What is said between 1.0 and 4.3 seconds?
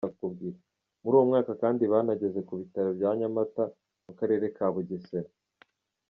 Muri uwo mwaka kandi banageze no ku Bitaro bya Nyamata mu